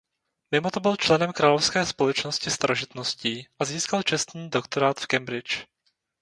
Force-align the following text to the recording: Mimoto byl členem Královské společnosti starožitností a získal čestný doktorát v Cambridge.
Mimoto 0.51 0.79
byl 0.79 0.95
členem 0.95 1.31
Královské 1.33 1.85
společnosti 1.85 2.51
starožitností 2.51 3.47
a 3.59 3.65
získal 3.65 4.03
čestný 4.03 4.49
doktorát 4.49 4.99
v 4.99 5.07
Cambridge. 5.07 5.65